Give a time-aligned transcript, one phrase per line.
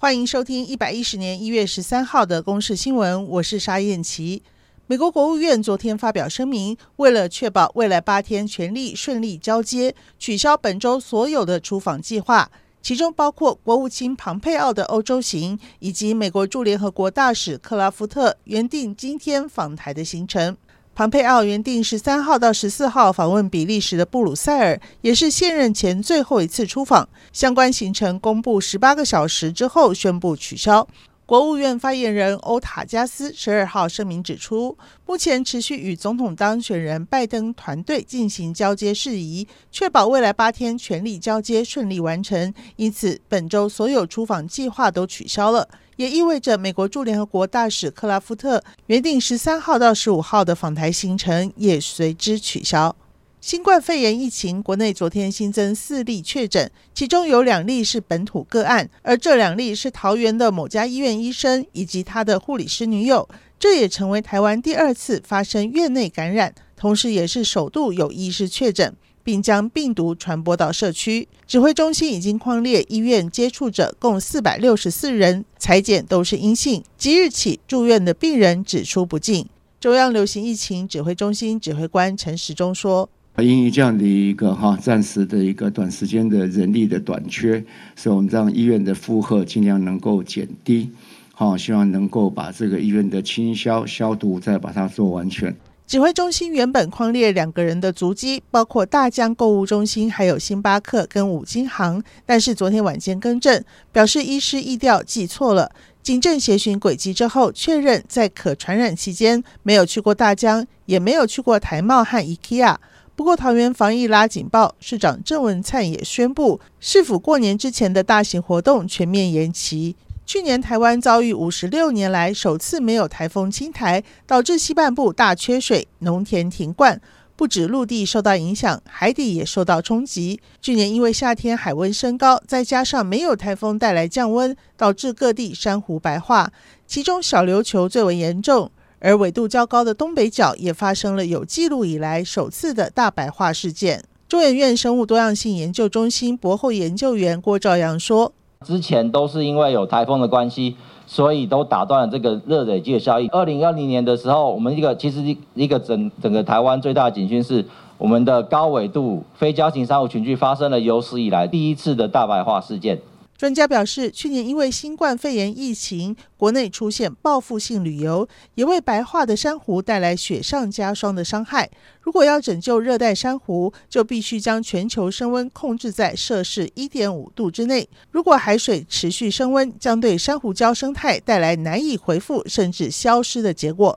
[0.00, 4.40] 欢迎收听一百一十年一月十三号的公视新闻，我是沙燕琪。
[4.86, 12.48] 美国国务院昨天发表声明，为了确保未来八天权力顺利交接，取消本周所有的出访计划，
[12.80, 20.56] 其中包括国务卿庞佩奥的欧洲行，以及美国驻联合国大使克拉夫特原定今天访台的行程。
[20.98, 27.08] 庞佩奥原定十三号到十四号访问比利时的布鲁塞尔，也是现任前最后一次出访。
[27.32, 30.88] 相关行程公布十八个小时之后宣布取消。
[31.24, 34.76] 国务院发言人欧塔加斯十二号声明指出，
[35.06, 42.52] 目前持续与总统当选人拜登团队进行交接事宜，确保未来八天权力交接顺利完成。
[42.74, 45.68] 因此，本周所有出访计划都取消了，
[45.98, 52.94] 也意味着美国驻联合国大使克拉夫特原定十三号到十五号的访台行程也随之取消。
[53.40, 63.28] 新冠肺炎疫情，国内昨天新增四例确诊，其中有两例是本土个案，而这两例是桃园的某家医院医生以及他的护理师女友。
[63.58, 68.94] 这也成为台湾第二次发生院内感染，同时也是首度有医师确诊，
[69.28, 71.28] 并将病毒传播到社区。
[71.46, 79.44] 指挥中心已经匡列医院接触者共四百六十四人，采检都是阴性，即日起住院的病人只出不进。
[79.78, 83.10] 中央流行疫情指挥中心指挥官陈时中说。
[83.36, 87.62] 因为这样的一个哈暂时的一个短时间的人力的短缺，
[87.94, 90.90] 所以我们让医院的负荷尽量能够减低，
[91.34, 95.54] 好，希望能够把这个医院的清消消毒再把它做完全。
[95.88, 105.72] 指挥中心原本框列两个人的足迹，包括大江购物中心、还有星巴克跟五金行，但是昨天晚间更正，表示医师意调记错了，
[106.02, 112.76] 警政协寻轨迹之后，确认在可传染期间没有去过大江，也没有去过台贸和 IKEA。
[113.16, 119.96] 不过，桃园防疫拉警报，市长郑文灿也宣布，市府过年之前的大型活动全面延期。
[120.28, 127.00] 去年台湾遭遇五十六年来首次没有台风侵台，导致西半部大缺水，农田停灌，
[127.34, 130.38] 不止陆地受到影响，海底也受到冲击。
[130.60, 136.52] 去年因为夏天海温升高，再加上没有台风带来降温，导致各地珊瑚白化，
[136.86, 138.70] 其中小琉球最为严重。
[138.98, 144.04] 而纬度较高的东北角也发生了有记录以来首次的大白化事件。
[144.28, 148.34] 中研院生物多样性研究中心博后研究员郭兆阳说
[148.66, 150.76] ：“之前都是因为有台风的关系，
[151.06, 153.28] 所以都打断了这个热累积的效应。
[153.30, 157.64] 二零二零年的时候，我们一个其实一一个整整个台湾最大的警讯是，
[157.98, 163.00] 我们的高纬度非交型珊瑚群聚发生了有史以来第一次的大白化事件。”
[163.38, 171.70] 专家表示，去年因为新冠肺炎疫情，国内出现报复性旅游，也为白化的珊瑚带来雪上加霜的伤害。
[172.00, 177.88] 如果要拯救热带珊瑚，就必须将全球升温控制在摄氏一点五度之内。
[178.10, 183.96] 如果海水持续升温，将对珊瑚礁生态带来难以恢复甚至消失的结果。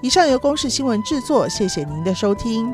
[0.00, 2.72] 以上由公视新闻制作，谢谢您的收听。